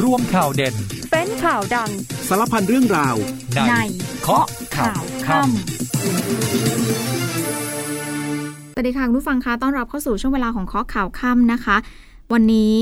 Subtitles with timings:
[0.00, 0.74] รวมข่าวเด่น
[1.10, 1.90] เป็นข่าวดัง
[2.28, 3.16] สารพันเรื่องราว
[3.54, 3.74] ในใน
[4.22, 4.46] เคาะ
[4.76, 5.38] ข่าวค่
[8.74, 11.76] สวัสดีค่ะคุณผู้ฟังคะต้อนรับเข้าสู่ช่วงเวลาของเคาะข่าวค่ำนะคะ
[12.32, 12.76] วันนี้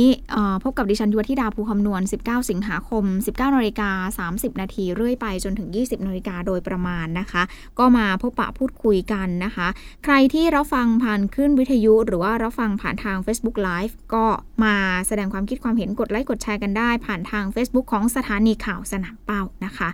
[0.64, 7.42] พบกับดิฉันยุวธิดาภูคำนวณ 19 สิงหาคม 19นาฬิกา30 นาทีเรื่อยไปจนถึง 20นาฬิกาโดยประมาณนะคะ
[7.78, 9.68] ก็มาพบปะพูดคุยกันนะคะ
[10.04, 14.24] ใครที่รับฟังผ่านคลื่นวิทยุ หรือว่ารับฟังผ่านทาง Facebook Live ก็
[14.64, 14.74] มา
[15.06, 19.88] แสดงความคิดความเห็นกดไลค์กดแชร์กันได้ ผ่านทาง Facebook ของสถานีข่าวสนามเป้านะคะ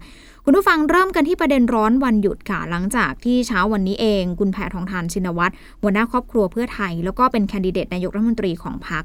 [0.44, 9.04] คุณผู้ฟังเริ่มกันที่ประเด็นร้อนวันหยุดค่ะ หลังจากที่เช้าวันนี้เอง คุณแพทองทานชินวัตรหัวหน้าครอบครัวเพื่อไทย แล้วก็เป็นแคนดิเดตนายกรัฐมนตรีของพรรค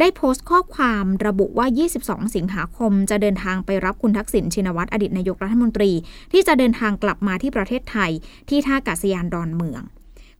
[0.00, 1.66] ได้โพสต์ข้อความระบุว่า
[2.00, 5.92] 22 สิงหาคม จะเดินทางไปรับคุณทักษิณชินวัตรอดีตนายกรัฐมนตรี
[6.32, 8.10] ที่จะเดินทางกลับมาที่ประเทศไทย
[8.48, 9.82] ที่ท่าอากาศยานดอนเมือง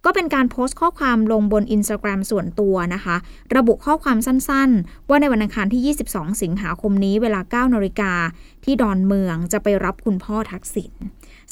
[0.04, 3.16] ก็เป็นการโพสต์ข้อความลงบนอินสตาแกรมส่วนตัวนะคะ
[3.56, 8.12] ระบุข้อความสั้นๆ ว่าในวันอังคารที่ 22 สิงหาคมนี้เวลา9นาฬิกา
[8.64, 10.92] ที่ดอนเมืองจะไปรับคุณพ่อทักษิณ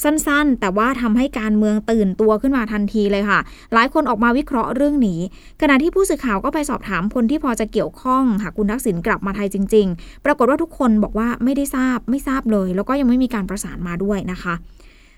[0.03, 3.39] สั้นๆ แต่ว่าทำให้การเมืองตื่นตัวขึ้นมาทันทีเลยค่ะ
[3.73, 5.19] หลายคนออกมาวิเคราะห์เรื่องนี้
[5.61, 14.53] ขณะที่ผู้สื่อข่าวก็ไปสอบถามคนที่พอจะเกี่ยวข้องหากคุณทักษิณกลับมาไทยจริง ๆ ปรากฏว่าทุกคนบอกว่าไม่ได้ทราบไม่ทราบเลย แล้วก็ยังไม่มีการประสานมาด้วยนะคะ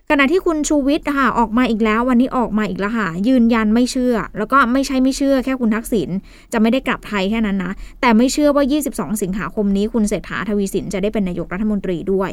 [0.10, 6.10] ขณะที่คุณชูวิทย์ค่ะออกมาอีกแล้ว วันนี้ออกมาอีกแล้วค่ะ ยืนยันไม่เชื่อ แล้วก็ไม่ใช่ไม่เชื่อแค่คุณทักษิณ
[6.54, 12.30] จะไม่ได้กลับไทยแค่นั้นนะ แต่ไม่เชื่อว่า 22 สิงหาคมนี้คุณเศรษฐาทวีสินจะได้เป็นนายกรัฐมนตรีด้วย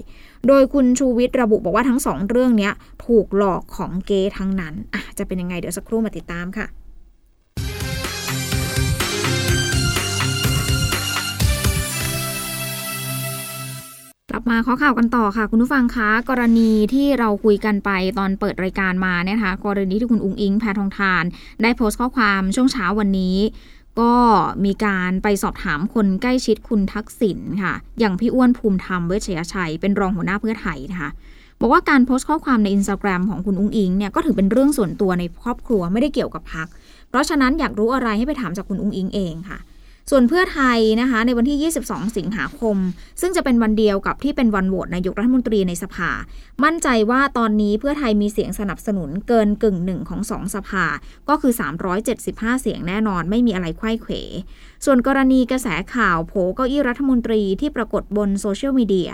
[0.48, 2.70] โดยคุณชูวิทย์ระบุบอกว่าทั้งสองเรื่องนี้
[3.06, 6.66] ถูกหลอกของเกย์ทั้งนั้นอะจะเป็นยังไงเดี๋ยวสักครู่มาติดตามค่ะ
[14.34, 21.24] กลับมาข้อข่าวกันต่อค่ะ คุณผู้ฟังคะกรณีที่เราคุยกันไปตอนเปิดรายการมาเนี่ยนะคะกรณีที่คุณอุงอิงแพทองทาน
[21.62, 23.36] ได้โพสต์ข้อความช่วงเช้าวันนี้
[24.00, 24.14] ก็
[24.64, 31.10] มีการไปสอบถามคนใกล้ชิดคุณทักษิณค่ะ อย่างพี่อ้วนภูมิธรรมเวชยชัย เป็นรองหัวหน้าเพื่อไทยนะคะ
[31.60, 36.68] บอกว่าการโพสต์ข้อความในอินสตาแกรมของคุณอุ้งอิงเนี่ยก็ถือเป็นเรื่องส่วนตัวในครอบครัวไม่ได้เกี่ยวกับพัก
[37.08, 39.58] เพราะฉะนั้นอยากรู้อะไรให้ไปถามจากคุณอุ้งอิงเองค่ะ
[40.10, 42.76] ส่วนเพื่อไทยนะคะในวันที่ 22 สิงหาคม
[43.20, 46.10] ซึ่งจะเป็นวันเดียวกับที่เป็นวันโหวตนายกรัฐมนตรีในสภา
[46.64, 50.84] มั่นใจว่าตอนนี้เพื่อไทยมีเสียงสนับสนุนเกินกึ่งหนึ่งของสองสภา
[51.28, 51.52] ก็คือ
[52.06, 54.12] 375 เสียงแน่นอนไม่มีอะไรไขว้เขว
[54.84, 59.10] ส่วนกรณีกระแสข่าวโผเก้าอี้รัฐมนตรีที่ปรากฏบนโซเชียลมีเดีย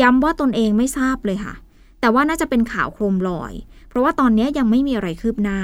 [0.00, 1.54] ย้ำว่าตนเองไม่ทราบเลยค่ะ
[2.00, 3.52] แต่ว่าน่าจะเป็นข่าวโครมลอย
[3.88, 5.58] เพราะว่าตอนนี้ยังไม่มีอะไรคืบหน้า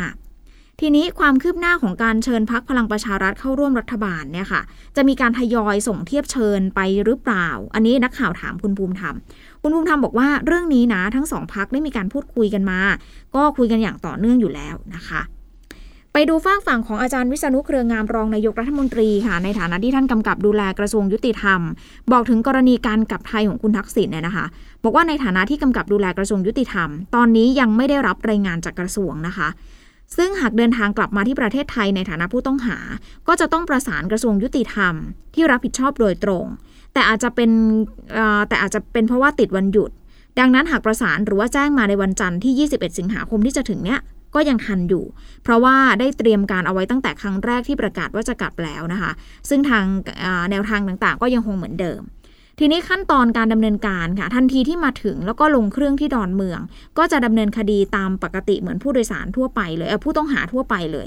[0.80, 4.62] ทีนี้ความคืบหน้าของการเชิญพักพลังประชารัฐเข้าร่วมรัฐบาลเนี่ยค่ะ
[4.96, 9.14] จะมีการทยอยส่งเทียบเชิญไปหรือเปล่า อันนี้นักข่าวถามคุณภูมิธรรม
[9.62, 12.80] คุณภูมิธรรมบอกว่าเรื่องนี้นะทั้งสองพักได้มีการพูดคุยกันมา
[13.34, 15.22] ก็คุยกันอย่างต่อเนื่องอยู่แล้วนะคะ
[16.12, 21.60] ไปดูฝากฝั่งของอาจารย์วิษณุเครืองามรองนายกรัฐมนตรีค่ะ ในฐานะที่ท่านกำกับดูแลกระทรวงยุติธรรม
[22.12, 24.46] บอกถึงกรณีการกลับไทยของคุณทักษิณเนี่ยนะคะ
[24.84, 29.48] บอกว่าในฐานะที่กำกับดูแลกระทรวงยุติธรรม ตอนนี้ยังไม่ได้รับรายงานจากกระทรวงนะคะ
[30.16, 32.78] ซึ่งหากเดินทางกลับมาที่ประเทศไทยในฐานะผู้ต้องหา
[33.28, 34.94] ก็จะต้องประสานกระทรวงยุติธรรม
[35.34, 36.44] ที่รับผิดชอบโดยตรง
[36.92, 37.50] แต่อาจจะเป็น
[38.48, 39.90] แต่อาจจะเป็นเพราะว่าติดวันหยุด
[40.38, 44.00] ดังนั้นหากประสานหรือว่าแจ้งมาในวันจันทร์ที่ 21 สิงหาคมที่จะถึงเนี้ย
[44.34, 45.04] ก็ยังทันอยู่
[45.42, 49.12] เพราะว่าได้เตรียมการเอาไว้ตั้งแต่ครั้งแรกที่ประกาศว่าจะกลับแล้วนะคะ
[49.48, 49.84] ซึ่งทาง
[50.50, 52.00] แนวทางต่างๆ ก็ยังคงเหมือนเดิม
[52.58, 56.60] ทีนี้ขั้นตอนการดำเนินการค่ะ ทันทีที่มาถึงแล้วก็ลงเครื่องที่ดอนเมือง
[56.98, 61.06] ก็จะดำเนินคดีตามปกติเหมือนผู้โดยสารทั่วไปเลยเผู้ต้องหาทั่วไปเลย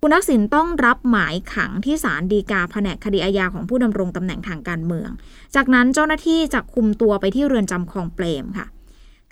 [0.00, 5.10] คุณทักษิณต้องรับหมายขังที่ศาลฎีกาแผนกคดีอาญาของผู้ดำรงตำแหน่งทางการเมือง
[5.54, 8.66] จากนั้นเจ้าหน้าที่จะคุมตัวไปที่เรือนจำคลองเปรมค่ะ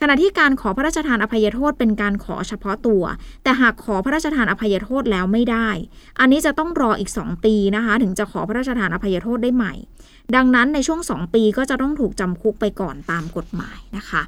[0.04, 3.02] ขณะที่การขอพระราชทานอภัยโทษเป็นการขอเฉพาะตัว
[3.42, 5.68] แต่หากขอพระราชทานอภัยโทษแล้วไม่ได้
[6.20, 9.74] อันนี้จะต้องรออีก 2 ปีนะคะ ถึงจะขอพระราชทานอภัยโทษได้ใหม่
[10.34, 14.22] ดังนั้นในช่วง 2 ปีก็จะต้องถูกจำคุกไปก่อนตามกฎหมายนะคะ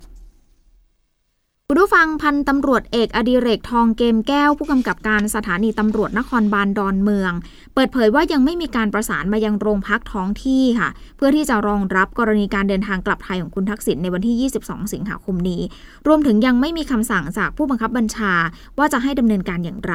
[1.74, 7.32] คุณผู้ฟังพันตำรวจเอกอดิเรกทองเกมแก้ว ผู้กำกับการสถานีตำรวจนครบาลดอนเมือง
[7.74, 15.62] เปิดเผยว่ายังไม่มีการประสานมายังโรงพักท้องที่ค่ะ เพื่อที่จะรองรับกรณีการเดินทางกลับไทยของคุณทักษิณในวันที่ 22 สิงหาคมนี้
[16.06, 18.32] รวมถึงยังไม่มีคำสั่งจากผู้บังคับบัญชา
[18.78, 19.94] ว่าจะให้ดำเนินการอย่างไร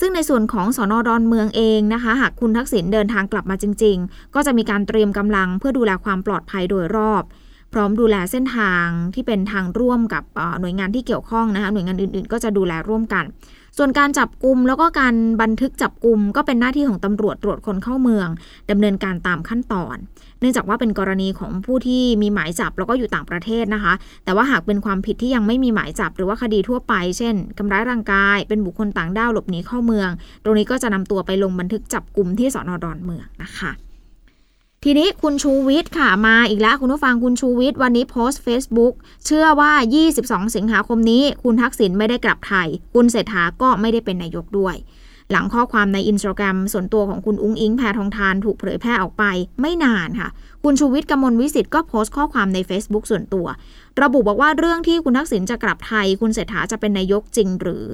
[0.00, 7.24] ซึ่งในส่วนของสอนอดอนเมืองเองนะคะ หากคุณทักษิณเดินทางกลับมาจริง ๆ ก็จะมีการเตรียมกำลังเพื่อดูแลความปลอดภัยโดยรอบ
[7.72, 10.24] พร้อมดูแลเส้นทางที่เป็นทางร่วมกับ
[10.60, 13.24] หน่วยงานที่เกี่ยวข้องนะคะหน่วยงานอื่นๆ ก็จะดูแลร่วมกัน
[13.78, 18.28] ส่วนการจับกลุ่มแล้วก็การบันทึกจับกลุ่มก็เป็นหน้าที่ของตำรวจตรวจคนเข้าเมือง
[18.70, 19.96] ดำเนินการตามขั้นตอน
[20.40, 23.92] เนื่องจากว่าเป็นกรณีของผู้ที่มีหมายจับแล้วก็อยู่ต่างประเทศนะคะ
[24.24, 30.10] แต่ว่าหากเป็นความผิดที่ยังไม่มีหมายจับหรือว่าคดีทั่วไป เช่นทำร้ายร่างกาย เป็นบุคคลต่างด้าวหลบหนีเข้าเมือง
[30.44, 33.72] ตรงนี้ก็จะนำตัวไปลงบันทึกจับกลุ่มที่สอนอดอนเมืองนะคะ
[34.86, 38.94] ทีนี้คุณชูวิทย์ค่ะมาอีกแล้วคุณผู้ฟังคุณชูวิทย์วันนี้โพสต์ Facebook
[39.26, 39.72] เชื่อว่า
[40.12, 44.76] 22 สิงหาคมนี้ คุณทักษิณไม่ได้กลับไทย คุณเศรษฐาก็ไม่ได้เป็นนายกด้วย
[45.30, 49.24] หลังข้อความในอินสตาแกรมส่วนตัวของคุณอุ้งอิงแพทองทานถูกเผยแพร่ออกไป
[49.60, 50.28] ไม่นานค่ะ
[50.64, 53.46] คุณชูวิทย์กมลวิสิทธ์ก็โพสต์ข้อความใน Facebook ส่วนตัว
[54.02, 57.84] ระบุบอกว่าเรื่องที่คุณทักษิณจะกลับไทย คุณเศรษฐาจะเป็นนายกจริงหรือ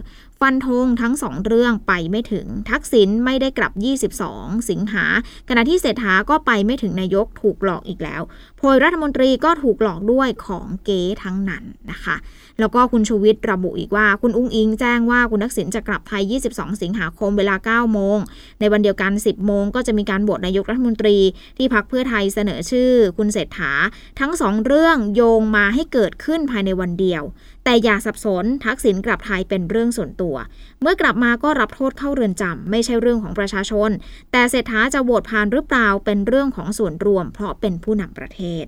[0.43, 3.73] ฟันธงทั้งสองเรื่องไปไม่ถึง ทักษิณไม่ได้กลับ
[4.21, 5.05] 22 สิงหา
[5.49, 8.23] ขณะที่เศรษฐาก็ไปไม่ถึงนายกถูกหลอกอีกแล้ว
[8.57, 12.17] โพยรัฐมนตรีก็ถูกหลอกด้วยของเก๊ทั้งนั้นนะคะ
[12.61, 18.19] แล้วก็คุณชูวิทย์ระบุอีกว่า คุณอุ้งอิงแจ้งว่าคุณทักษิณจะกลับไทย 22 สิงหาคมเวลา 9 โมง
[18.61, 21.19] ในวันเดียวกัน 10 โมงก็จะมีการโหวตนายกรัฐมนตรี
[21.59, 23.73] ที่พักเพื่อไทยเสนอชื่อ คุณเศรษฐา
[24.21, 27.23] ทั้งสองเรื่องโยงมาให้เกิดขึ้นภายในวันเดียว
[27.69, 30.37] แต่อย่าสับสนทักษิณกลับไทยเป็นเรื่องส่วนตัว
[30.81, 33.91] เมื่อกลับมาก็รับโทษเข้าเรือนจำไม่ใช่เรื่องของประชาชน
[34.33, 38.65] แต่เศรษฐาจะโหวตผ่านหรือเปล่าเป็นเรื่องของส่วนรวม เพราะเป็นผู้นำประเทศ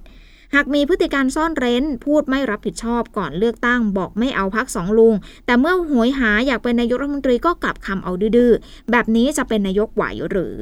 [0.55, 5.15] หากมีพฤติการซ่อนเร้น พูดไม่รับผิดชอบก่อนเลือกตั้ง บอกไม่เอาพักสองลุง
[5.47, 8.53] แต่เมื่อหวยหาอยากเป็นนายกรัฐมนตรีก็กลับคำเอาดื้อ
[8.91, 10.57] แบบนี้จะเป็นนายกไหวหรือ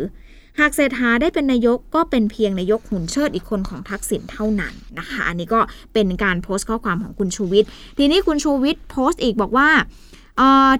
[0.58, 5.60] หากเศรษฐาได้เป็นนายกก็เป็นเพียงนายกหุ่นเชิดอีกคนของทักษิณเท่านั้นนะคะ อันนี้ก็
[5.94, 7.68] เป็นการโพสต์ข้อความของคุณชูวิทย์
[7.98, 9.68] ทีนี้คุณชูวิทย์โพสต์อีกบอกว่า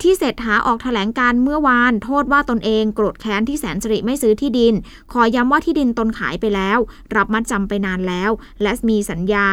[0.02, 4.74] ที่เศรษฐาออกถแถลงการเมื่อวาน โทษว่าตนเองโกรธแค้นที่แสนสิริไม่ซื้อที่ดิน
[5.12, 6.78] ขอย้ำว่าที่ดินตนขายไปแล้ว
[7.16, 8.30] รับมัดจำไปนานแล้ว
[8.62, 9.48] และมีสัญญา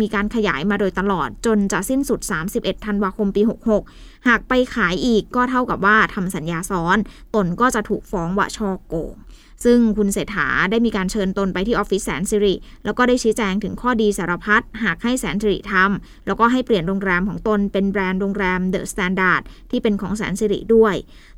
[0.00, 2.20] มีการขยายมาโดยตลอด จนจะสิ้นสุด
[2.52, 3.42] 31 ธันวาคมปี
[3.84, 6.96] 66 หากไปขายอีกก็เท่ากับว่าทำสัญญาซ้อน
[7.34, 9.14] ตนก็จะถูกฟ้องว่าช่อโกง
[9.64, 12.54] ซึ่งคุณเศรษฐาได้มีการเชิญตนไปที่ออฟฟิศแสนสิริ
[12.84, 20.94] แล้วก็ได้ชี้แจงถึงข้อดีสารพัดหากให้แสนสิริทำแล้วก็ให้เปลี่ยนโรงแรมของตนเป็นแบรนด์โรงแรม The Standard ที่เป็นของแสนสิริด้วย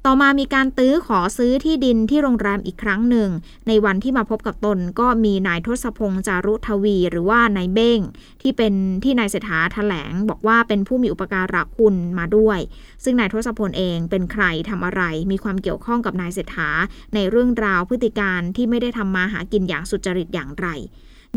[0.06, 3.30] ต่อมามีการตื้อขอซื้อที่ดินที่โรงแรมอีกครั้งหนึ่ง
[3.68, 8.00] ในวันที่มาพบกับตนก็มีนายทศพงษ์จารุทวี หรือว่านายเบ้ง
[8.42, 8.74] ที่เป็น
[9.04, 12.58] ที่นายเศรษฐาแถลง บอกว่าเป็นผู้มีอุปการะคุณมาด้วย
[13.04, 16.68] ซึ่งนายทศพงษ์เองเป็นใครทำอะไร มีความเกี่ยวข้องกับนายเศรษฐา
[17.14, 20.68] ในเรื่องราวพฤติการที่ไม่ได้ทำมาหากินอย่างสุจริตอย่างไร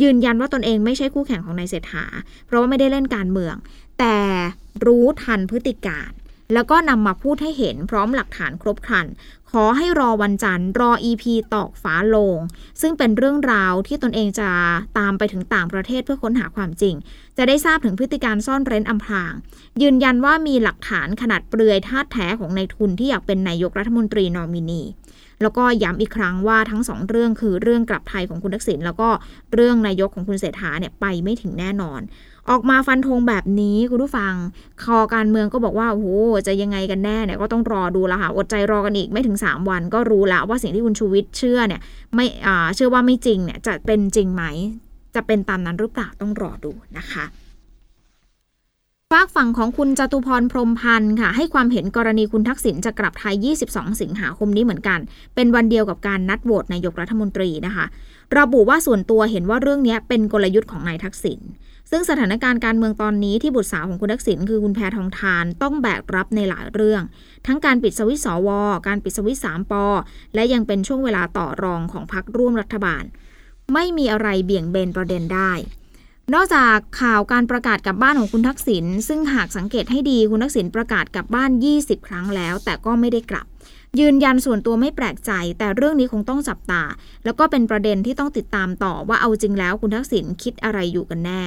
[0.01, 2.05] ยืนยันว่าตนเองไม่ใช่คู่แข่งของนายเศรษฐา
[2.45, 3.55] เพราะว่าไม่ได้เล่นการเมือง
[3.99, 4.17] แต่
[4.85, 6.11] รู้ทันพฤติการ
[6.53, 9.07] แล้วก็นำมาพูดให้เห็นพร้อมหลักฐานครบครัน
[9.51, 12.39] ขอให้รอวันจันทร์รอ EP ตอกฝาโลง
[12.81, 14.49] ซึ่งเป็นเรื่องราวที่ตนเองจะ
[14.97, 16.95] ตามไปถึงต่างประเทศเพื่อค้นหาความจริง
[17.37, 19.33] จะได้ทราบถึงพฤติการซ่อนเร้นอำพราง
[19.81, 24.81] ยืนยันว่ามีหลักฐานขนาดเปลือยท่าแท้ของนายทุนที่อยากเป็นนายกรัฐมนตรีนอมินี
[25.41, 29.09] แล้วก็ย้ำอีกครั้งว่าทั้งสองเรื่องคือเรื่องกลับไทยของคุณทักษิณแล้วก็
[29.53, 32.01] เรื่องนายกของคุณเศรษฐาเนี่ยไปไม่ถึงแน่นอน
[32.49, 34.33] ออกมาฟันธงแบบนี้คุณผู้ฟัง
[34.83, 36.07] คอการเมืองก็บอกว่าโอ้โห
[36.47, 41.81] จะยังไงกันแน่เนี่ยก็ต้องรอดูละค่ะอดใจรอกันอีกไม่ถึง 3 วัน ก็รู้แล้วว่าสิ่งที่คุณชูวิทย์เชื่อเนี่ย
[42.15, 42.25] ไม่
[42.75, 44.43] เชื่อว่าไม่จริงเนี่ยจะเป็นจริงไหม
[45.15, 47.25] จะเป็นตามนั้นหรือเปล่าต้องรอดูนะคะ
[49.15, 53.35] ฝากฝั่งของคุณจตุพรพรมพันธ์ค่ะ ให้ความเห็นกรณีคุณทักษิณจะกลับไทย
[53.67, 54.99] 22 สิงหาคมนี้เหมือนกัน
[55.35, 57.85] เป็นวันเดียวกับการนัดโหวตนายกรัฐมนตรีนะคะ
[58.37, 61.39] ระบุว่าส่วนตัวเห็นว่าเรื่องนี้เป็นกลยุทธ์ของนายทักษิณ
[61.91, 67.01] ซึ่งสถานการณ์การเมืองตอนนี้ที่บุตรสาวของคุณทักษิณคือคุณแพทองทานต้องแบกรับในหลายเรื่อง
[67.47, 68.49] ทั้งการปิดสวิตสว
[68.87, 69.85] การปิดสวิตสามปอ
[70.35, 73.03] และยังเป็นช่วงเวลาต่อรองของพรรคร่วมรัฐบาล
[73.73, 75.51] ไม่มีอะไรเบี่ยงเบนประเด็นได้
[76.33, 83.45] นอกจากข่าวการประกาศกลับบ้านของคุณทักษิณซึ่งหากสังเกตให้ดีคุณทักษิณประกาศกลับบ้าน 20 ครั้งแล้ว แต่ก็ไม่ได้กลับ
[83.99, 86.83] ยืนยันส่วนตัวไม่แปลกใจ แต่เรื่องนี้คงต้องจับตา
[87.25, 91.41] แล้วก็เป็นประเด็นที่ต้องติดตามต่อว่าเอาจริงแล้วคุณทักษิณคิดอะไรอยู่กันแน่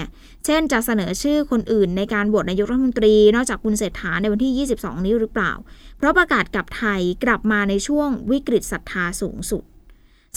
[0.44, 5.52] เช่นจะเสนอชื่อคนอื่นในการโหวตนายกรัฐมนตรี นอกจากคุณเศรษฐาในวันที่ 22 นี้หรือเปล่า
[5.98, 9.62] เพราะประกาศกลับไทยกลับมาในช่วงวิกฤตศรัทธาสูงสุด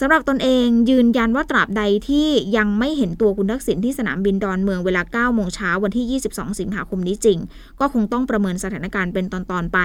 [0.02, 2.28] สำหรับตนเองยืนยันว่าตราบใดที่
[2.58, 7.40] ยังไม่เห็นตัวคุณทักษิณที่สนามบินดอนเมืองเวลา9โมงเช้าวันที่ 22 สิงหาคมนี้จริง
[7.80, 9.80] ก็คงต้องประเมินสถานการณ์เป็นตอนๆไป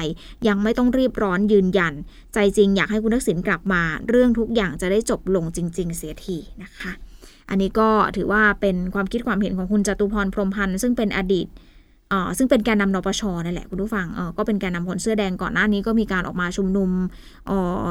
[0.49, 1.95] ยังไม่ต้องรีบร้อนยืนยัน
[2.35, 6.93] ใจจริงอยากให้คุณทักษิณกลับมา เรื่องทุกอย่างจะได้จบลงจริง ๆ เสียทีนะคะ
[7.51, 11.47] อันนี้ก็ถือว่าเป็นความคิดความเห็นของคุณจตุพรพรมพันธ์ซึ่งเป็นอดีต
[12.39, 16.91] ซึ่งเป็นแกนนำนปชนั่นแหละคุณผู้ฟังก็เป็นแกนนำคนเสื้อแดงก่อนหน้านี้ก็มีการออกมาชุมนุม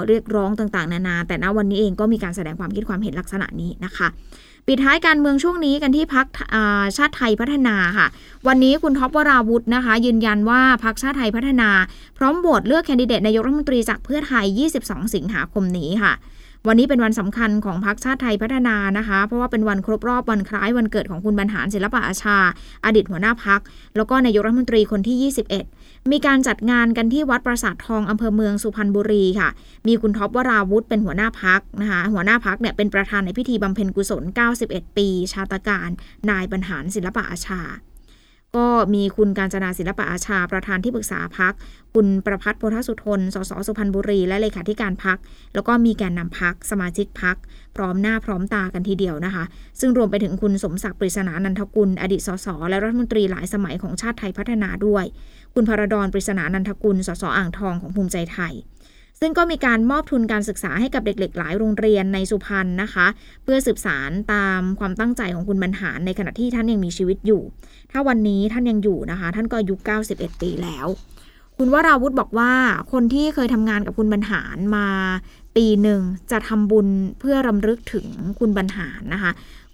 [0.07, 4.07] เรียกร้องต่างๆ นานา แต่ณวันนี้เองก็มีการแสดงความคิดความเห็นลักษณะนี้นะคะ
[4.67, 6.25] ปิดท้ายการเมืองช่วงนี้กันที่พัก
[6.97, 8.07] ชาติไทยพัฒนาค่ะ
[8.47, 11.69] วันนี้คุณท็อปวราวุฒนะคะ ยืนยันว่าพักชาติไทยพัฒนา
[12.17, 14.45] พร้อมโหวตเลือกแคนดิเดตนายกรัฐมนตรีจากเพื่อไทย
[14.81, 16.13] 22 สิงหาคมนี้ค่ะ
[16.67, 22.37] วันนี้เป็นวันสำคัญของพรรคชาติไทยพัฒนานะคะ เพราะว่าเป็นวันครบรอบวันคล้ายวันเกิดของคุณบรรหารศิลปะอาชา
[22.85, 23.59] อดีตหัวหน้าพัก
[23.95, 25.31] แล้วก็นายกรัฐมนตรีคนที่
[25.71, 29.49] 21 มีการจัดงานกันที่วัดปราสาททองอำเภอเมืองสุพรรณบุรีค่ะ
[29.87, 34.23] มีคุณท็อปวราวุธเป็นหัวหน้าพักนะคะ หัวหน้าพักเนี่ยเป็นประธานในพิธีบำเพ็ญกุศล
[34.61, 35.89] 91 ปี ชาตการ
[36.29, 37.61] นายบรรหารศิลปะอาชา
[38.57, 41.53] ก็มีคุณการจนาศิลปะอาชา ประธานที่ปรึกษาพัก
[41.93, 45.17] คุณประพัฒน์โพธสุทน สสสุพรรณบุรี และเลขาธิการพัก
[45.53, 47.35] แล้วก็มีแกนนำพัก สมาชิกพัก
[47.75, 49.43] พร้อมหน้าพร้อมตากันทีเดียวนะคะ
[49.79, 55.05] ซึ่งรวมไปถึงคุณสมศักดิ์ปริศนานันทกุล อดีตสสและรัฐมนตรีหลายสมัยของชาติไทยพัฒนาด้วย
[55.53, 58.53] คุณพรดรปริศนานันทกุล สสอ่างทองของภูมิใจไทย
[59.23, 63.07] ซึ่งก็มีการมอบทุนการศึกษาให้กับเด็กๆ หลายโรงเรียนในสุพรรณนะคะ
[63.43, 67.41] เพื่อสืบสารตามความตั้งใจของคุณบรรหารในขณะที่ท่านยังมีชีวิตอยู่
[67.91, 69.75] ถ้าวันนี้ท่านยังอยู่นะคะ ท่านก็อายุ
[70.09, 70.87] 91 ปีแล้ว
[71.57, 72.51] คุณวราวุธบอกว่า
[72.91, 74.87] คนที่เคยทำงานกับคุณบรรหารมา
[75.55, 76.01] ปีหนึ่ง
[76.31, 76.87] จะทำบุญ
[77.19, 78.07] เพื่อรำลึกถึง
[78.39, 79.31] คุณบรรหารนะคะ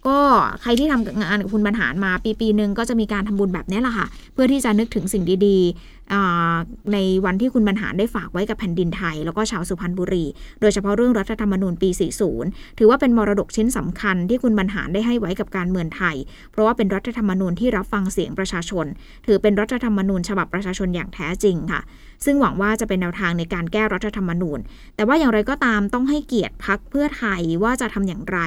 [0.07, 0.19] ก็
[0.61, 10.25] ใครที่ทำงานกับคุณบรรหารมาปีปีหนึ่งก็จะมีการทำบุญแบบนี้แหละค่ะ เพื่อที่จะนึกถึงสิ่งดีๆ ในวันที่คุณบรรหารได้ฝากไว้กับแผ่นดินไทย แล้วก็ชาวสุพรรณบุรี
[10.61, 11.89] โดยเฉพาะเรื่องรัฐธรรมนูญปี
[12.33, 16.15] 40 ถือว่าเป็นมรดกชิ้นสำคัญที่คุณบรรหารได้ให้ไว้กับการเมืองไทย
[16.51, 18.85] เพราะว่าเป็นรัฐธรรมนูญที่รับฟังเสียงประชาชน
[19.25, 21.81] ถือเป็นรัฐธรรมนูญฉบับประชาชนอย่างแท้จริงค่ะ
[22.25, 24.59] ซึ่งหวังว่าจะเป็นแนวทางในการแก้รัฐธรรมนูญ
[24.95, 28.39] แต่ว่าอย่างไรก็ตามต้องให้เกียรติพักเพื่อไทยว่าจะทำอย่างไร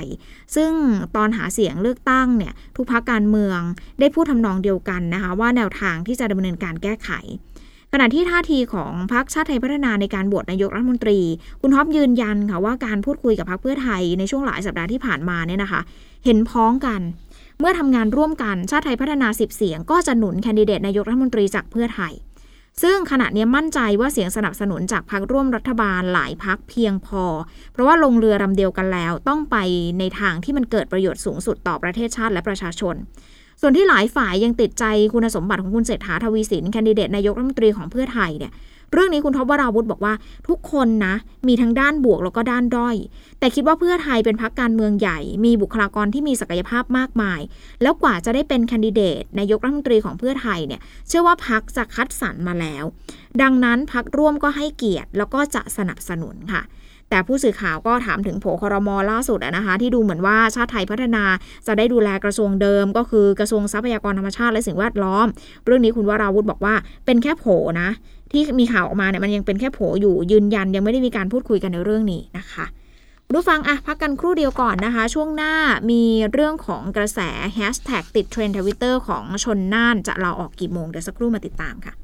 [0.56, 0.70] ซึ่ง
[1.16, 3.60] ตอนหาเสียงเลือกตั้งเนี่ยทุกพักการเมือง
[4.00, 7.10] ได้พูดทำนองเดียวกันนะคะว่าแนวทางที่จะดำเนินการแก้ไข
[7.92, 11.20] ขณะที่ท่าทีของพรรคชาติไทยพัฒนาในการบวชนายกรัฐมนตรี
[11.60, 15.80] คุณท็อปยืนยันค่ะว่าการพูดคุยกับพรรคเพื่อไทยในช่วงหลายสัปดาห์ที่ผ่านมาเนี่ยนะคะ
[16.24, 17.00] เห็นพ้องกัน
[17.58, 22.12] เมื่อทำงานร่วมกันชาติไทยพัฒนาสิบเสียง ก็จะหนุนแคนดิเดตนายกรัฐมนตรีจากเพื่อไทย
[22.82, 27.24] ซึ่งขณะนี้มั่นใจว่าเสียงสนับสนุนจากพรรคร่วมรัฐบาลหลายพรรคเพียงพอ
[27.72, 29.56] เพราะว่าลงเรือลำเดียวกันแล้วต้องไป
[29.98, 32.94] ในทางที่มันเกิดประโยชน์สูงสุดต่อประเทศชาติและประชาชน
[33.60, 38.52] ส่วนที่หลายฝ่ายยังติดใจคุณสมบัติของคุณเศรษฐาทวีสินแคนดิเดตนายกรัฐมนตรีของเพื่อไทยเนี่ย
[38.92, 40.14] เรื่องนี้คุณท็อปวราวุธบอกว่า
[40.48, 41.14] ทุกคนนะ
[41.48, 42.96] มีทั้งด้านบวกแล้วก็ด้านด้อย
[43.38, 47.40] แต่คิดว่าเพื่อไทยเป็นพรรคการเมืองใหญ่ มีบุคลากรที่มีศักยภาพมากมาย
[47.82, 52.84] แล้วกว่าจะได้เป็นแคนดิเดตนายกรัฐมนตรีของเพื่อไทยเนี่ยเชื่อว่าพรรคจะคัดสรรมาแล้ว
[53.42, 56.62] ดังนั้นพรรคร่วมก็ให้เกียรติแล้วก็จะสนับสนุนค่ะ
[57.10, 61.24] แต่ผู้สื่อข่าวก็ถามถึงโผครมอล่าสุดนะคะที่ดูเหมือนว่าชาติไทยพัฒนา
[61.66, 65.26] จะได้ดูแลกระทรวงเดิม ก็คือกระทรวงทรัพยากรธรรมชาติและสิ่งแวดล้อม
[65.64, 66.74] เรื่องนี้คุณวราวุธบอกว่า
[67.06, 67.44] เป็นแค่โผ
[67.80, 67.88] นะ
[68.32, 72.66] ที่มีข่าวออกมาเนี่ยมันยังเป็นแค่โผอยู่ยืนยันยังไม่ได้มีการพูดคุยกันในเรื่องนี้นะคะ
[73.34, 75.54] ผู้ฟังคะพักกันครู่เดียวก่อนนะคะ ช่วงหน้า
[75.90, 76.02] มี
[76.32, 77.20] เรื่องของกระแส
[77.54, 81.94] แฮชแท็กติดเทรนด์ทวิตเตอร์ของชลน่านจะลาออกกี่โมง เดี๋ยวสักครู่มาติดตามค่ะ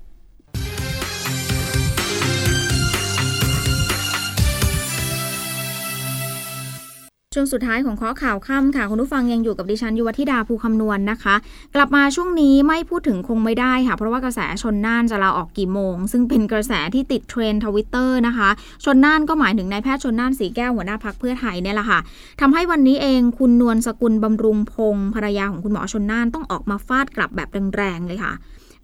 [7.38, 11.35] ช่วงสุดท้ายของเคาะข่าวค่ำค่ะ คุณผู้ฟังยังอยู่กับดิฉันยุวธิดาภูคำนวณนนะคะ
[11.75, 18.49] กลับมาช่วงนี้ไม่พูดถึงคงไม่ได้ค่ะ เพราะว่ากระแสชลน่านจะลาออกกี่โมง ซึ่งเป็นกระแสที่ติดเทรนด์ทวิตเตอร์นะคะ
[18.85, 21.99] ชลน่านก็หมายถึงนายแพทย์ชลน่านศรีแก้วหัวหน้าพรรคเพื่อไทยเนี่ยแหละค่ะ
[22.40, 28.33] ทำให้วันนี้เองคุณนวลสกุลบำรุงพงศ์ภรรยาของคุณหมอชลน่านต้องออกมาฟาดกลับแบบแรงๆเลยค่ะ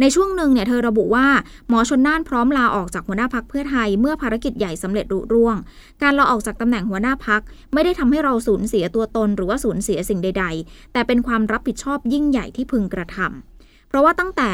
[0.03, 1.27] ในช่วงหนึ่งเนี่ยเธอระบุว่า
[1.69, 5.57] หมอชลน่านพร้อมลาออกจากหัวหน้าพรรคเพื่อไทยเมื่อภารกิจใหญ่สำเร็จลุล่วง
[6.03, 7.41] การลาออกจากตำแหน่งหัวหน้าพัก
[7.73, 14.51] ไม่ได้ทำให้เราสูญเสียตัวตนหรือว่าสูญเสียสิ่งใด ๆ แต่เป็นความรับผิดชอบยิ่งใหญ่ที่พึงกระทำเพราะว่าตั้งแต่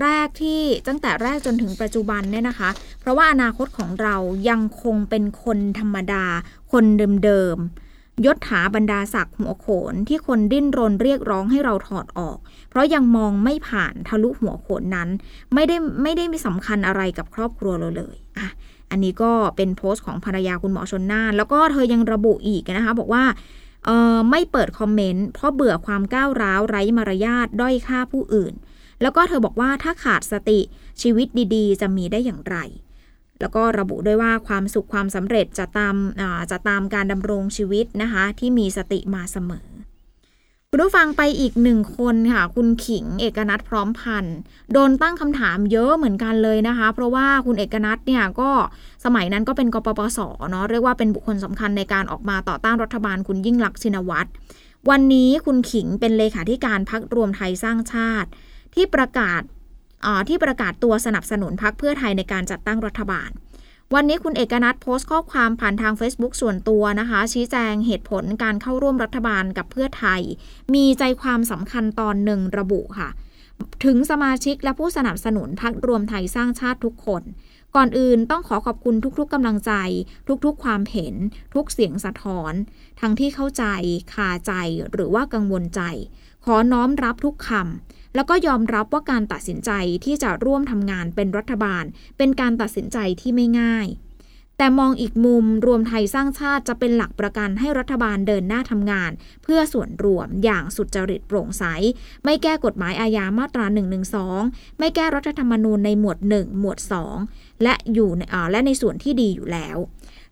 [0.00, 4.16] แรกที่ตั้งแต่แรกจนถึงปัจจุบันเนี่ยนะคะ เพราะว่าอนาคตของเรา
[4.48, 6.24] ยังคงเป็นคนธรรมดา
[6.72, 6.84] คน
[7.24, 7.91] เดิมๆ
[8.26, 12.38] ยศถาบรรดาศักดิ์หัวโขนที่คนดิ้นรนเรียกร้องให้เราถอดออก
[12.70, 15.08] เพราะยังมองไม่ผ่านทะลุหัวโขนนั้น
[15.54, 18.48] ไม่ได้ไม่ได้มีสำคัญอะไรกับครอบครัวเราเลยอะ
[18.90, 23.24] อันนี้ก็เป็นโพสต์ของภรรยาคุณหมอชนน่าน แล้วก็เธอยังระบุอีกนะคะบอกว่า
[23.86, 28.54] เออไม่เปิดคอมเมนต์เพราะเบื่อความก้าวร้าวไร้มารยาทด้อยค่าผู้อื่น
[29.02, 30.60] แล้วก็เธอบอกว่าถ้าขาดสติ
[31.02, 32.56] ชีวิตดีๆ จะมีได้อย่างไร
[33.42, 35.96] แล้วก็ระบุด้วยว่าความสุขความสำเร็จจะตาม
[36.50, 39.66] จะตามการดำรงชีวิตนะคะที่มีสติมาเสมอ
[40.70, 44.36] คุณผู้ฟังไปอีกหนึ่งคนค่ะ คุณขิงเอกนัทพร้อมพันธ์
[44.72, 48.50] โดนตั้งคำถามเยอะเหมือนกันเลยนะคะ เพราะว่าคุณเอกนัทเนี่ยก็
[49.04, 50.18] สมัยนั้นก็เป็นกปปส
[50.50, 54.28] เนาะเรียกว่าเป็นบุคคลสำคัญในการออกมาต่อต้านรัฐบาลคุณยิ่งลักษณ์ชินวัตร
[54.90, 58.28] วันนี้คุณขิงเป็นเลขาธิการพักรวมไทยสร้างชาติ
[58.74, 59.42] ที่ประกาศ
[60.28, 63.30] ที่ประกาศตัวสนับสนุนพักเพื่อไทยในการจัดตั้งรัฐบาล
[63.94, 70.20] วันนี้คุณเอกนัทโพสต์ข้อความผ่านทาง Facebook ส่วนตัวนะคะ ชี้แจงเหตุผลการเข้าร่วมรัฐบาลกับเพื่อไทย
[70.74, 73.08] มีใจความสำคัญตอนหนึ่งระบุค่ะ
[73.84, 77.22] ถึงสมาชิกและผู้สนับสนุนพักรวมไทยสร้างชาติทุกคน
[77.76, 79.72] ก่อนอื่นต้องขอขอบคุณทุกๆกำลังใจ
[80.44, 81.14] ทุกๆ ความเห็น
[81.54, 82.52] ทุกเสียงสะท้อน
[83.00, 83.64] ทั้งที่เข้าใจ
[84.14, 84.52] คาใจ
[84.92, 85.80] หรือว่ากังวลใจ
[86.44, 89.70] ขอน้อมรับทุกคำ แล้วก็ยอมรับว่าการตัดสินใจ
[90.04, 91.84] ที่จะร่วมทำงานเป็นรัฐบาล
[92.18, 93.88] เป็นการตัดสินใจที่ไม่ง่าย
[94.58, 99.10] แต่มองอีกมุมรวมไทยสร้างชาติจะเป็นหลักประกันให้รัฐบาลเดินหน้าทำงาน
[99.42, 101.64] เพื่อส่วนรวมอย่างสุจริตโปร่งใส
[102.24, 103.66] ไม่แก้กฎหมายอาญามาตรา
[104.22, 106.78] 112ไม่แก้รัฐธรรมนูญในหมวด 1 หมวด
[107.20, 109.76] 2 และอยู่ในและในส่วนที่ดีอยู่แล้ว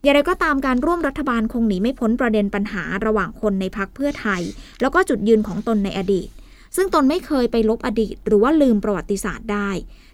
[0.03, 4.43] อย่างไรก็ตามการร่วมรัฐบาลคงหนีไม่พ้นประเด็นปัญหาระหว่างคนในพักเพื่อไทย
[4.81, 6.29] แล้วก็จุดยืนของตนในอดีต
[6.77, 9.71] ซึ่งตนไม่เคยไปลบอดีต หรือว่าลืมประวัติศาสตร์ได้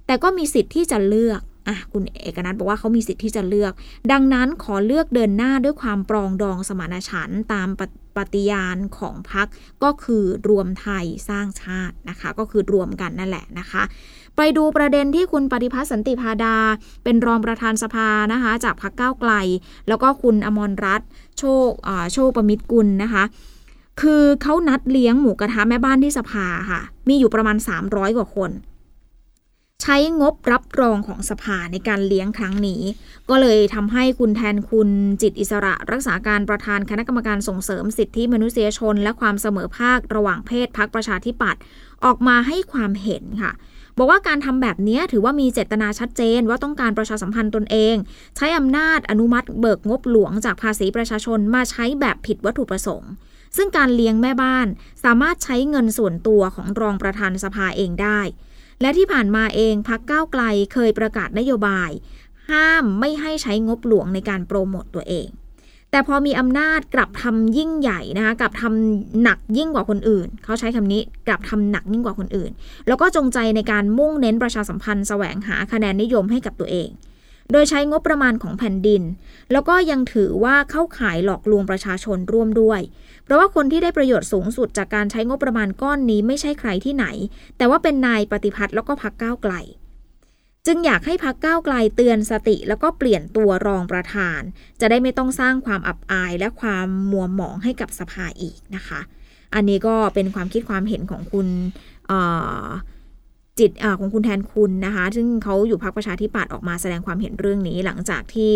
[0.07, 3.73] แต่ก็มีสิทธิ์ที่จะเลือกอะคุณเอกนัทบอกว่าเขามีสิทธิ์ที่จะเลือก
[4.13, 7.69] ดังนั้นขอเลือกเดินหน้าด้วยความปรองดองสมานฉันท์ตาม
[8.17, 9.47] ปฏิญาณของพัก
[9.85, 13.83] ก็คือรวมไทยสร้างชาตินะคะ ก็คือรวมกันนั่นแหละนะคะ
[14.37, 16.57] ไปดูประเด็นที่คุณปฏิพัฒน์สันติพาดา
[17.05, 19.33] เป็นรองประธานสภานะคะ จากพักก้าวไกล
[19.89, 21.09] แล้วก็คุณอมรรัตน์
[21.39, 21.71] โชค
[22.15, 23.25] โชคประมิตรกุลนะคะ
[24.01, 28.53] คือเขานัดเลี้ยงหมูกระทะแม่บ้านที่สภาค่ะ มีอยู่ประมาณ 300 กว่าคน
[29.83, 32.83] ใช้งบรับรองของสภาในการเลี้ยงครั้งนี้
[33.29, 34.89] ก็เลยทำให้คุณแทนคุณ
[35.23, 41.61] จิตอิสระ รักษาการประธานคณะกรรมการส่งเสริมสิทธิมนุษยชน และความเสมอภาคระหว่างเพศพักประชาธิปัตย์
[42.05, 43.53] ออกมาให้ความเห็นค่ะ
[43.99, 47.95] บอกว่าการทำแบบนี้ถือว่ามีเจตนาชัดเจนว่าต้องการประชาสัมพันธ์ตนเอง
[48.37, 53.11] ใช้อำนาจอนุมัติเบิกงบหลวงจากภาษีประชาชนมาใช้แบบผิดวัตถุประสงค์
[53.57, 54.67] ซึ่งการเลี้ยงแม่บ้าน
[55.05, 58.21] สามารถใช้เงินส่วนตัวของรองประธานสภาเองได้
[58.81, 61.91] และที่ผ่านมาเองพักก้าวไกลเคยประกาศนโยบาย
[62.51, 65.29] ห้ามไม่ให้ใช้งบหลวงในการโปรโมตตัวเอง
[65.91, 72.51] แต่พอมีอำนาจกลับทำยิ่งใหญ่นะคะกลับทำหนักยิ่งกว่าคนอื่น เขาใช้คำนี้กลับทำหนักยิ่งกว่าคนอื่น
[72.87, 76.89] แล้วก็จงใจในการมุ่งเน้นประชาสัมพันธ์แสวงหาคะแนนนิยมให้กับตัวเอง
[77.53, 79.03] โดยใช้งบประมาณของแผ่นดิน
[79.53, 82.81] แล้วก็ยังถือว่าเข้าขายหลอกลวงประชาชนร่วมด้วย
[83.25, 87.07] เพราะว่าคนที่ได้ประโยชน์สูงสุดจากการใช้งบประมาณก้อนนี้ไม่ใช่ใครที่ไหน
[87.57, 89.55] แต่ว่าเป็นนายปฏิพัฒน์แล้วก็พักก้าวไกล
[90.67, 94.41] จึงอยากให้พักก้าวไกลเตือนสติแล้วก็เปลี่ยนตัวรองประธาน
[94.81, 99.01] จะได้ไม่ต้องสร้างความอับอายและความมัวหมองให้กับสภาอีกนะคะ
[99.55, 101.49] อันนี้ก็เป็นความคิดความเห็นของคุณ
[103.59, 108.53] จิตอของคุณแทนคุณนะคะ ซึ่งเขาอยู่พักประชาธิปัตย์ออกมาแสดงความเห็นเรื่องนี้หลังจากที่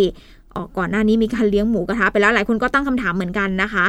[0.56, 3.86] ออกก่อนหน้านี้มีการเลี้ยงหมูกระทะไปแล้วหลายคนก็ตั้งคำถามเหมือนกันนะคะ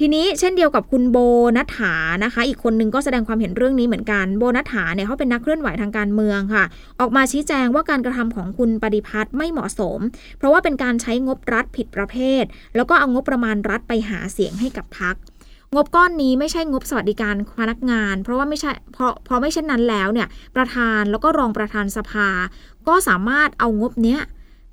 [0.00, 1.18] ทีนี้เช่นเดียวกับคุณโบ
[1.56, 1.94] นัฐา
[2.24, 6.64] นะคะ อีกคนนึงก็แสดงความเห็นเรื่องนี้เหมือนกันโบนัฐาเนี่ยเขาเป็นนักเคลื่อนไหวทางการเมืองค่ะ
[7.00, 9.98] ออกมาชี้แจงว่าการกระทำของคุณปฏิพัฒน์ไม่เหมาะสม
[10.38, 12.44] เพราะว่าเป็นการใช้งบรัฐผิดประเภท
[12.76, 15.14] แล้วก็เอางบประมาณรัฐไปหาเสียงให้กับพัก
[15.74, 22.28] งบก้อนนี้ไม่ใช่งบสวัสดิการพนักงาน เพราะว่าไม่ใช่เพราะเพราะไม่เช่นนั้นแล้วเนี่ยประธานแล้วก็รองประธานสภา
[22.88, 24.20] ก็สามารถเอางบเนี้ย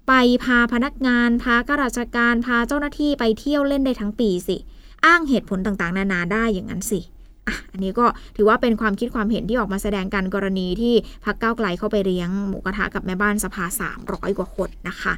[0.07, 4.57] ไปพาพนักงาน พาข้าราชการพาเจ้าหน้าที่ไปเที่ยวเล่นได้ทั้งปีสิ
[5.05, 6.99] อ้างเหตุผลต่างๆ นานาได้อย่างนั้นสิ
[7.47, 10.93] อะอันนี้ก็ถือว่าเป็นความคิดความเห็นที่ออกมาแสดงกันกรณีที่
[11.25, 13.65] พักเก้าไกลเข้าไปเลี้ยงหมูกระทะกับแม่บ้านสภา
[14.01, 15.13] 300 กว่าคนนะคะ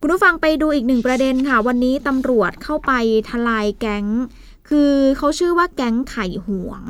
[0.00, 2.92] คุณผู้ฟังไปดูอีกหนึ่งประเด็นค่ะ วันนี้ตำรวจเข้าไป
[3.30, 4.06] ทลายแก๊ง
[4.68, 6.82] คือเขาชื่อว่าแก๊งไข่หวง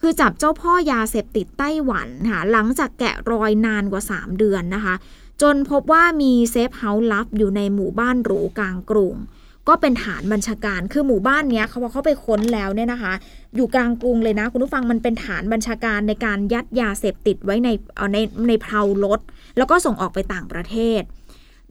[0.00, 4.94] คือจับเจ้าพ่อยาเสพติดไต้หวันค่ะหลังจากแกะรอยนานกว่า 3 เดือนนะคะ
[5.42, 9.16] จนพบว่ามี safe house ลับอยู่ในหมู่บ้านหรูกลางกรุง
[9.68, 13.12] ก็เป็นฐานบัญชาการ คือหมู่บ้านเนี้ยเขาบอเขาไปค้นแล้วเนี่ยนะคะ
[13.56, 17.68] อยู่กลางกรุงเลยนะ คุณผู้ฟังมันเป็นฐานบัญชาการในการยัดยาเสพติดไว้ใน
[18.12, 19.20] ในในเพลารถ
[19.56, 21.02] แล้วก็ส่งออกไปต่างประเทศ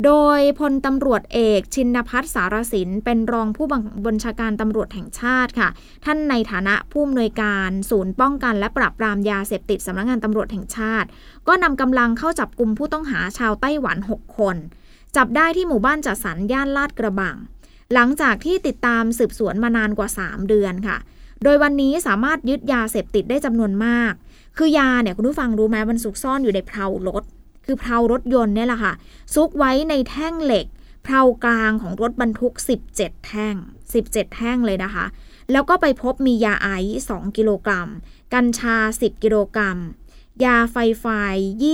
[0.05, 3.67] โดยพลตำรวจเอกชินภัทรสารสิน เป็นรองผู้
[4.07, 5.69] บัญชาการตำรวจแห่งชาติค่ะ
[6.05, 11.07] ท่านในฐานะผู้อำนวยการศูนย์ป้องกันและปราบปรามยาเสพติดสำนักงงานตำรวจแห่งชาติ
[11.47, 14.55] ก็นำกำลังเข้าจับกลุ่มผู้ต้องหาชาวไต้หวัน 6 คน
[15.15, 17.35] จับได้ที่หมู่บ้านจัดสรรย่านลาดกระบัง
[17.93, 20.97] หลังจากที่ติดตามสืบสวนมานานกว่า 3 เดือนค่ะ
[21.43, 24.13] โดยวันนี้สามารถยึดยาเสพติดได้จำนวนมาก
[24.57, 27.23] คือยาเนี่ยคุณผู้ฟังรู้ไหมมันซุกซ่อนอยู่ในเพลารถ
[27.65, 28.93] คือเพลารถยนต์เนี่ยแหละค่ะ
[29.33, 30.65] ซุกไว้ในแท่งเหล็ก
[31.03, 32.53] เพลากลางของรถบรรทุก
[32.93, 33.55] 17 แท่ง
[33.95, 35.05] 17 แท่งเลยนะคะ
[35.51, 37.89] แล้วก็ไปพบมียาไอซ์2กิโลกรัม
[38.33, 39.77] กัญชา 10 กิโลกรัม
[40.45, 41.05] ยา Five Five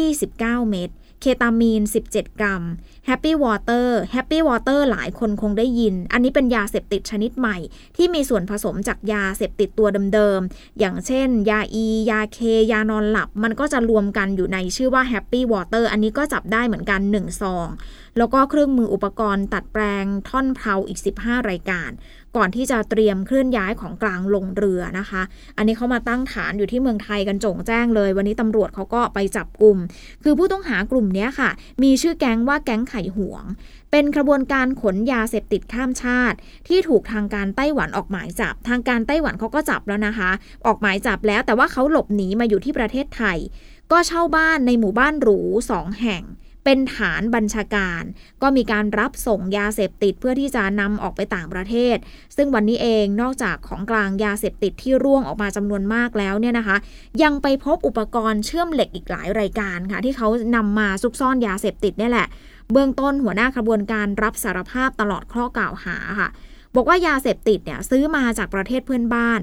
[0.02, 0.90] 29 เม็ด
[1.22, 2.64] เคตามีน 17 กรัม
[3.06, 7.58] Happy Water Happy Water หลายคนคงได้ยิน อันนี้เป็นยาเสพติดชนิดใหม่
[7.98, 12.40] ที่มีส่วนผสมจากยาเสพติดตัวเดิมๆ อย่างเช่น ยาอี ยาเค
[12.72, 17.68] ยานอนหลับ มันก็จะรวมกันอยู่ในชื่อว่าแฮปปี้วอเตอร์อันนี้ก็จับได้เหมือนกัน 1 ซอง
[18.18, 21.90] แล้วก็เครื่องมืออุปกรณ์ตัดแปลงท่อนเพลาอีก 15 รายการ
[22.38, 25.22] ก่อนที่จะเตรียมเคลื่อนย้ายของกลางลงเรือนะคะ
[25.58, 29.78] อันนี้เขามาตั้งฐานอยู่ที่เมืองไทยกันจ่งแจ้งเลย วันนี้ตำรวจเขาก็ไปจับกลุ่ม
[30.24, 31.50] คือผู้ต้องหากลุ่มนี้ค่ะ
[31.84, 33.44] มีชื่อแก๊งว่าแก๊งไข่หวง
[33.92, 36.38] เป็นกระบวนการขนยาเสพติดข้ามชาติ
[36.68, 40.30] ที่ถูกทางการไต้หวันออกหมายจับ ทางการไต้หวันเขาก็จับแล้วนะคะ
[40.66, 43.38] ออกหมายจับแล้วแต่ว่าเขาหลบหนีมาอยู่ที่ประเทศไทย
[43.92, 45.40] ก็เช่าบ้านในหมู่บ้านหรู
[45.70, 46.24] สองแห่ง
[46.64, 48.04] เป็นฐานบัญชาการ
[48.42, 51.98] ก็มีการรับส่งยาเสพติดเพื่อที่จะนำออกไปต่างประเทศ
[52.36, 56.78] ซึ่งวันนี้เองนอกจากของกลางยาเสพติดที่ร่วงออกมาจำนวนมากแล้วเนี่ยนะคะ
[57.24, 62.28] ยังไปพบอุปกรณ์เชื่อมเหล็กอีกหลายรายการค่ะ ที่เขานำมาซุกซ่อนยาเสพติดเนี่ยแหละ
[62.72, 66.30] เบื้องต้นหัวหน้าขบวนการรับสารภาพตลอดข้อกล่าวหาค่ะ
[66.76, 69.40] บอกว่ายาเสพติดเนี่ยซื้อมาจากประเทศเพื่อนบ้าน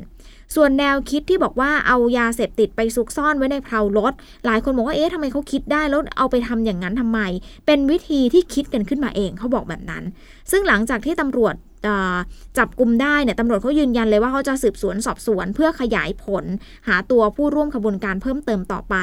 [0.55, 4.13] ส่วนแนวคิดที่บอกว่าเอายาเสพติดไปซุกซ่อนไว้ในเพลารถ
[4.47, 7.21] หลายคนบอกว่าเอ๊ะทำไมเขาคิดได้แล้วเอาไปทำอย่างนั้นทำไม
[7.67, 10.05] เป็นวิธีที่คิดกันขึ้นมาเองเขาบอกแบบนั้น
[10.51, 11.55] ซึ่งหลังจากที่ตำรวจ
[12.59, 16.45] จับกลุ่มได้เนี่ยตำรวจเขายืนยันเลยว่าเขาจะสืบสวนสอบสวนเพื่อขยายผล
[16.89, 18.97] หาตัวผู้ร่วมขบวนการเพิ่มเติมต่อไป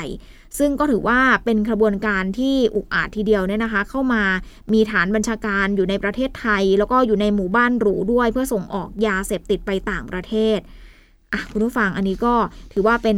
[0.58, 4.24] ซึ่งก็ถือว่าเป็นขบวนการที่อุกอาจทีเดียวเนี่ยนะคะ เข้ามา
[4.74, 10.60] มีฐานบัญชาการอยู่ในประเทศไทย แล้วก็อยู่ในหมู่บ้านหรูด้วยเพื่อส่งออกยาเสพติดไปต่างประเทศ
[11.34, 12.34] อะคุณผู้ฟังอันนี้ก็
[12.74, 13.18] ถือว่าเป็น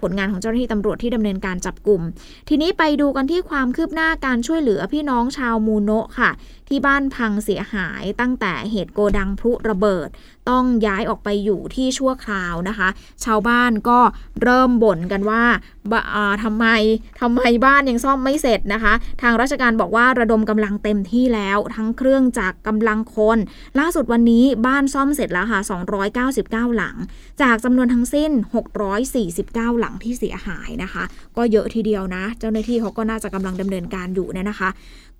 [0.00, 2.00] ผลงานของเจ้าหน้าที่ตำรวจที่ดำเนินการจับกลุ่ม
[2.48, 6.30] ทีนี้ไปดูกันที่ความคืบหน้าการช่วยเหลือพี่น้องชาวมูโนะค่ะ
[6.68, 10.08] ที่บ้านพังเสียหายตั้งแต่เหตุโกดังพลุระเบิด
[10.50, 12.88] ต้องย้ายออกไปอยู่ที่ชั่วคราวนะคะ
[13.24, 13.98] ชาวบ้านก็
[14.42, 15.44] เริ่มบ่นกันว่า
[16.44, 16.66] ทำไม
[17.20, 23.38] ทำไมบ้านยังซ่อมไม่เสร็จนะคะ ทางราชการบอกว่าระดมกำลังเต็มที่แล้วทั้งเครื่องจักรกำลังคน
[23.78, 25.60] ล่าสุดวันนี้บ้านซ่อมเสร็จแล้วค่ะ
[26.14, 26.96] 299 หลัง
[27.42, 28.30] จากจำนวนทั้งสิ้น
[29.06, 31.04] 649 หลังที่เสียหายนะคะ
[31.36, 34.70] ก็เยอะทีเดียวนะ เจ้าหน้าที่เขาก็น่าจะกำลังดำเนินการอยู่เนี่ยนะคะ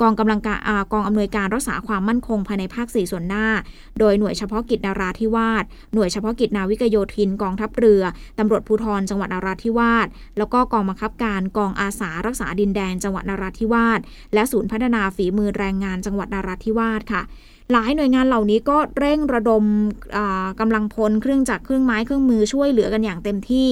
[0.03, 0.59] กองกำลังการ
[0.93, 3.47] กองอำนวยการรักษาความมั่นคงภายในภาค 4 ส่วนหน้า
[3.99, 8.03] โดยหน่วยเฉพาะกิจนาราธิวาส หน่วยเฉพาะกิจนาวิกโยธินกองทัพเรือ
[8.39, 10.07] ตำรวจภูธรจังหวัดนาราธิวาส
[10.39, 14.01] แล้วก็กองบังคับการกองอาสารักษาดินแดนจังหวัดนาราธิวาส
[14.35, 17.23] และศูนย์พัฒนาฝีมือแรงงานจังหวัดนาราธิวาสค่ะ
[17.73, 19.65] หลายหน่วยงานเหล่านี้ก็เร่งระดม
[20.61, 23.69] กำลังพลเครื่องจักรเครื่องไม้เครื่องมือช่วยเหลือกันอย่างเต็มที่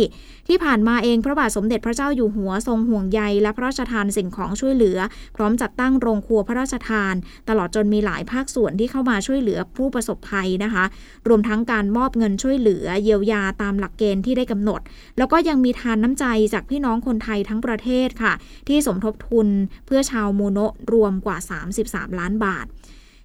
[0.49, 4.99] ที่ผ่านมาเองพระบาทสมเด็จพระเจ้าอยู่หัวทรงห่วงใย และพระราชทานสิ่งของช่วยเหลือ
[5.37, 7.15] พร้อมจัดตั้งโรงครัวพระราชทาน
[7.49, 10.85] ตลอดจนมีหลายภาคส่วนที่เข้ามาช่วยเหลือผู้ประสบภัยนะคะ
[11.29, 14.81] รวมทั้งการมอบเงินช่วยเหลือ เยียวยาตามหลักเกณฑ์ที่ได้กำหนด
[15.19, 18.33] แล้วก็ยังมีทานน้ำใจจากพี่น้องคนไทยทั้งประเทศค่ะ
[18.69, 19.49] ที่สมทบทุน
[19.87, 21.37] เพื่อชาวโมโนะรวมกว่า
[21.77, 22.67] 33 ล้านบาท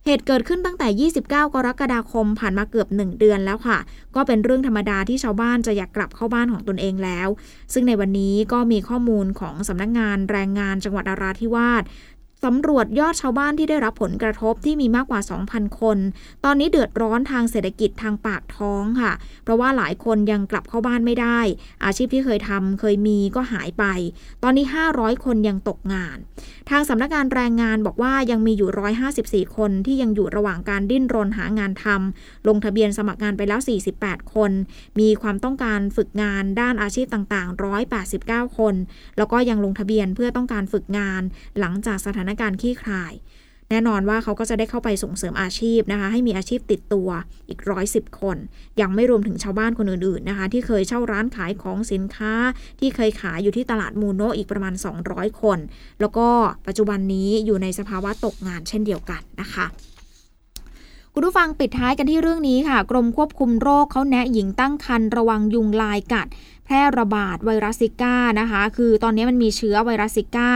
[0.05, 1.35] เหตุเกิดขึ้นตั้งแต่ 29 ก
[1.65, 3.77] รกฎาคมผ่านมาเกือบ 1 เดือนแล้วค่ะ
[4.15, 7.27] ก็เป็นเรื่องธรรมดาที่ชาวบ้านจะอยากกลับเข้าบ้านของตนเองแล้ว
[7.73, 11.83] ซึ่งในวันนี้ก็มีข้อมูลของสำนักงงานแรงงานจังหวัดนาราธิวาส
[12.45, 15.97] สำรวจยอดชาวบ้านที่ได้รับผลกระทบที่มีมากกว่า 2,000 คน
[16.45, 21.39] ตอนนี้เดือดร้อนทางเศรษฐกิจทางปากท้องค่ะ เพราะว่าหลายคนยังกลับเข้าบ้านไม่ได้
[21.85, 23.85] อาชีพที่เคยทำเคยมีก็หายไป
[24.43, 26.17] ตอนนี้ 500 คนยังตกงาน
[26.69, 33.59] ทางสำนักงานแรงงานบอกว่ายังมีอยู่ 154 คนที่ยังอยู่ระหว่างการดิ้นรนหางานทำลงทะเบียนสมัครงานไปแล้ว
[33.95, 34.51] 48 คน
[34.99, 37.59] มีความต้องการฝึกงานด้านอาชีพต่างๆ
[38.07, 38.75] 189 คน
[39.17, 41.21] แล้วก็ยังลงทะเบียนเพื่อต้องการฝึกงาน
[41.59, 43.13] หลังจากสถานานการณ์ขี้คลาย
[43.71, 47.09] แน่นอนว่าเขาก็จะได้เข้าไปส่งเสริมอาชีพนะคะ ให้มีอาชีพติดตัว
[47.49, 48.37] อีกร้อยสิบคน
[48.81, 52.33] ยังไม่รวมถึงชาวบ้านคนอื่นๆนะคะ ที่เคยเช่าร้านขายของสินค้า
[52.79, 54.73] ที่เคยขายอยู่ที่ตลาดมูโนอีกประมาณ
[55.07, 55.59] 200 คน
[56.01, 56.27] แล้วก็
[56.67, 59.65] ปัจจุบันนี้อยู่ในสภาวะตกงานเช่นเดียวกันนะคะ
[61.13, 66.27] คุณผู้ฟังปิดท้ายกันที่เรื่องนี้ค่ะ กรมควบคุมโรคเขาแนะหญิงตั้งครรภ์ระวังยุงลายกัด
[66.65, 70.49] แพร่ระบาดไวรัสซิก้านะคะ คือตอนนี้มันมีเชื้อไวรัสซิก้า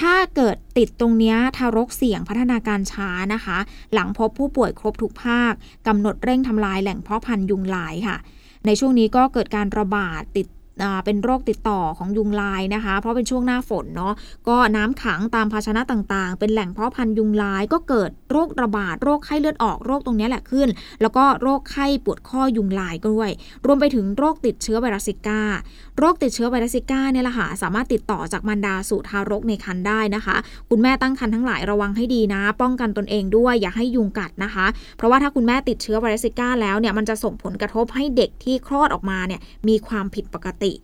[0.00, 3.58] ถ้าเกิดติดตรงนี้ทารกเสี่ยงพัฒนาการช้านะคะ
[3.94, 5.52] หลังพบผู้ป่วยครบทุกภาค
[5.86, 8.16] กำหนดเร่งทำลายแหล่งเพาะพันธุ์ยุงลายค่ะ
[8.66, 10.46] ในช่วงนี้ก็เกิดการระบาดติด
[11.04, 14.14] เป็นโรคติดต่อของยุงลายนะคะ เพราะเป็นช่วงหน้าฝนเนาะ
[14.48, 20.68] ก็น้ำขังตามภาชนะต่างๆ เป็นแหล่งเพาะพันธุ์ยุงลายก็เกิดโรคระบาดโรคไข้เลือดออกโรคตรงนี้แหละขึ้น
[21.00, 23.30] แล้วก็โรคไข้ปวดข้อยุงลายก็ด้วย
[23.66, 25.40] รวมไปถึงโรคติดเชื้อไวรัสซิก้า
[25.98, 30.36] โรคติดเชื้อไวรัสซิก้าเนี่ยแหละค่ะสามารถติดต่อจากมารดาสู่ทารกในครรภ์ได้นะคะ
[30.70, 40.82] คุณแม่ตั้งครรภ์ทั้งหลายระวังให้ดีนะ ป้องกันตนเองด้วยอย่าให้ยุงกัดนะคะ เพราะว่าถ้าคุณแม่ติดเชื้อไวรัสซิก้าแล้วเนี่ยมันจะส่งผลกระทบให้เด็กที่คลอดออกมาเนี่ยมีความผิดปกติ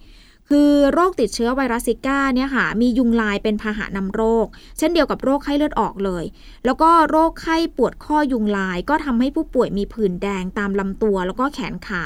[0.51, 4.47] คือโรคติดเชื้อไวรัสซิก้าเนี่ยค่ะมียุงลายเป็นพาหะนำโรค
[4.79, 6.25] เช่นเดียวกับโรคไข้เลือดออกเลย
[6.65, 12.05] แล้วก็โรคไข้ปวดข้อยุงลาย ก็ทำให้ผู้ป่วยมีผื่นแดงตามลำตัว แล้วก็แขนขา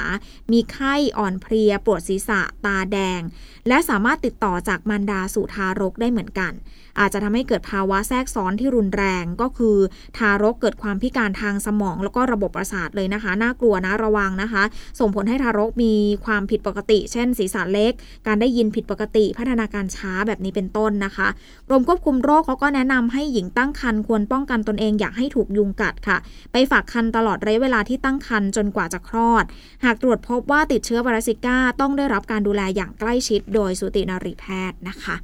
[0.51, 3.21] มีไข้อ่อนเพลีย ปวดศีรษะ ตาแดง
[3.67, 6.53] และสามารถติดต่อจากมารดาสู่ทารกได้เหมือนกัน
[6.99, 9.77] อาจจะทำให้เกิดภาวะแทรกซ้อนที่รุนแรงก็คือ
[10.17, 14.63] ทารกเกิดความพิการทางสมอง แล้วก็ระบบประสาทเลยนะคะ น่ากลัวนะระวังนะคะ
[14.99, 15.93] ส่งผลให้ทารกมี
[16.25, 17.91] ความผิดปกติ เช่น ศีรษะเล็ก
[18.29, 21.27] การได้ยินผิดปกติพัฒนาการช้าแบบนี้เป็นต้นนะคะ
[21.67, 26.17] กรมควบคุมโรคเขาก็แนะนำให้หญิงตั้งครรภ์ควรป้องกันตนเองอย่าให้ถูกยุงกัดค่ะ
[26.51, 29.43] ไปฝากครรภ์ตลอดระยะเวลาที่ตั้งครรภ์จนกว่าจะคลอด
[29.83, 35.15] หากตรวจพบว่าติดเชื้อไวรัสซิก้า ต้องได้รับการดูแลอย่างใกล้ชิด โดยสูตินรีแพทย์นะคะ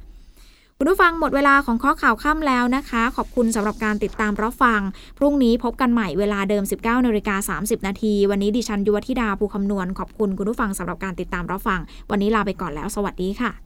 [0.78, 4.80] คุณผู้ฟังหมดเวลาของข้อข่าวค่ำแล้วนะคะ ขอบคุณสำหรับการติดตามรับฟัง
[5.18, 13.65] พรุ่งนี้พบกันใหม่เวลาเดิม 19นาฬิกา30 นาที วันนี้ดิฉันยุวธิดาภูคำนวณ ขอบคุณคุณผู้ฟังสำหรับการติดตามรับฟัง วันนี้ลาไปก่อนแล้ว สวัสดีค่ะ